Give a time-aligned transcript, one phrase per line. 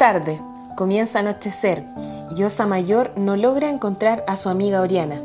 [0.00, 0.40] tarde,
[0.76, 1.84] comienza a anochecer
[2.34, 5.20] y Osa Mayor no logra encontrar a su amiga Oriana.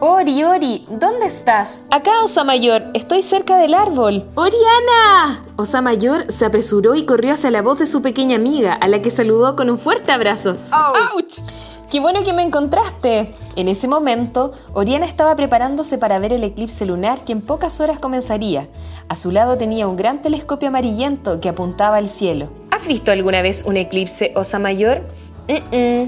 [0.00, 1.84] Ori, Ori, ¿dónde estás?
[1.90, 4.26] Acá, Osa Mayor, estoy cerca del árbol.
[4.34, 5.44] ¡Oriana!
[5.56, 9.02] Osa Mayor se apresuró y corrió hacia la voz de su pequeña amiga, a la
[9.02, 10.56] que saludó con un fuerte abrazo.
[10.70, 11.42] ¡Auch!
[11.90, 13.36] ¡Qué bueno que me encontraste!
[13.56, 17.98] En ese momento, Oriana estaba preparándose para ver el eclipse lunar que en pocas horas
[17.98, 18.70] comenzaría.
[19.10, 22.63] A su lado tenía un gran telescopio amarillento que apuntaba al cielo.
[22.84, 25.00] ¿Has visto alguna vez un eclipse, Osa Mayor?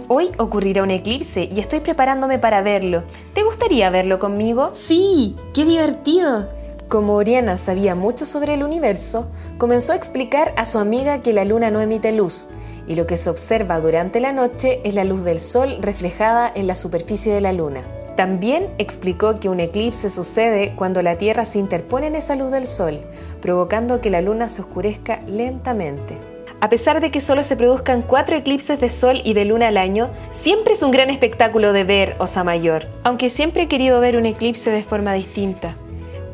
[0.08, 3.02] Hoy ocurrirá un eclipse y estoy preparándome para verlo.
[3.32, 4.72] ¿Te gustaría verlo conmigo?
[4.74, 6.50] Sí, qué divertido.
[6.88, 9.26] Como Oriana sabía mucho sobre el universo,
[9.56, 12.46] comenzó a explicar a su amiga que la luna no emite luz
[12.86, 16.66] y lo que se observa durante la noche es la luz del sol reflejada en
[16.66, 17.80] la superficie de la luna.
[18.16, 22.66] También explicó que un eclipse sucede cuando la Tierra se interpone en esa luz del
[22.66, 23.00] sol,
[23.40, 26.35] provocando que la luna se oscurezca lentamente.
[26.60, 29.76] A pesar de que solo se produzcan cuatro eclipses de sol y de luna al
[29.76, 34.16] año, siempre es un gran espectáculo de ver Osa Mayor, aunque siempre he querido ver
[34.16, 35.76] un eclipse de forma distinta.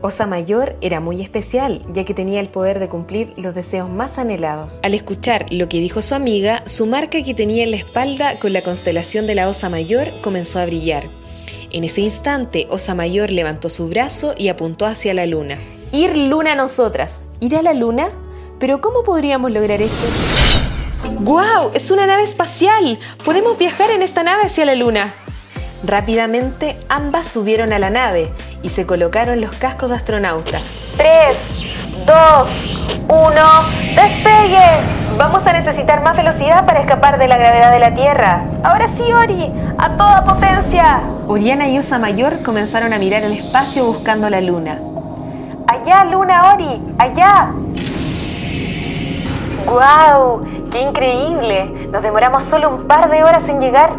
[0.01, 4.19] Osa Mayor era muy especial, ya que tenía el poder de cumplir los deseos más
[4.19, 4.81] anhelados.
[4.83, 8.53] Al escuchar lo que dijo su amiga, su marca que tenía en la espalda con
[8.53, 11.05] la constelación de la Osa Mayor comenzó a brillar.
[11.71, 15.57] En ese instante, Osa Mayor levantó su brazo y apuntó hacia la luna.
[15.93, 17.23] Ir luna a nosotras.
[17.41, 18.09] ¿Ir a la luna?
[18.63, 20.05] Pero ¿cómo podríamos lograr eso?
[21.19, 21.73] ¡Guau!
[21.75, 22.97] ¡Es una nave espacial!
[23.25, 25.13] ¡Podemos viajar en esta nave hacia la luna!
[25.83, 30.61] Rápidamente ambas subieron a la nave y se colocaron los cascos de astronauta.
[30.97, 31.37] 3,
[32.07, 32.49] 2,
[33.09, 33.33] 1,
[33.97, 34.81] despegue.
[35.19, 38.45] Vamos a necesitar más velocidad para escapar de la gravedad de la Tierra.
[38.63, 41.01] Ahora sí, Ori, a toda potencia.
[41.27, 44.79] Oriana y Osa Mayor comenzaron a mirar el espacio buscando la luna.
[45.67, 47.51] Allá, Luna Ori, allá.
[49.67, 50.43] ¡Guau!
[50.71, 51.89] ¡Qué increíble!
[51.91, 53.91] Nos demoramos solo un par de horas en llegar.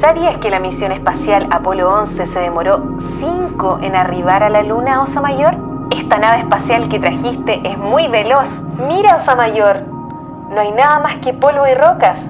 [0.00, 2.82] ¿Sabías que la misión espacial Apolo 11 se demoró
[3.20, 5.56] 5 en arribar a la Luna, Osa Mayor?
[5.90, 8.48] Esta nave espacial que trajiste es muy veloz.
[8.86, 9.82] Mira, Osa Mayor,
[10.50, 12.20] no hay nada más que polvo y rocas.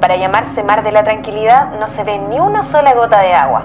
[0.00, 3.62] Para llamarse Mar de la Tranquilidad no se ve ni una sola gota de agua.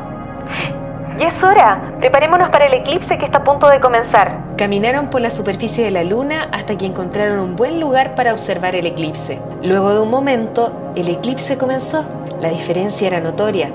[1.17, 1.79] ¡Ya es hora!
[1.99, 4.46] Preparémonos para el eclipse que está a punto de comenzar.
[4.57, 8.75] Caminaron por la superficie de la luna hasta que encontraron un buen lugar para observar
[8.75, 9.39] el eclipse.
[9.61, 12.03] Luego de un momento, el eclipse comenzó.
[12.41, 13.69] La diferencia era notoria.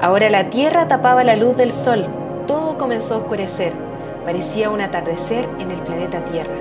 [0.00, 2.06] Ahora la Tierra tapaba la luz del Sol.
[2.46, 3.74] Todo comenzó a oscurecer.
[4.24, 6.54] Parecía un atardecer en el planeta Tierra.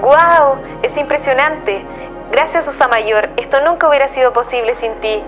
[0.00, 0.56] ¡Guau!
[0.82, 1.84] Es impresionante.
[2.32, 3.28] Gracias, Osa Mayor.
[3.36, 5.22] Esto nunca hubiera sido posible sin ti.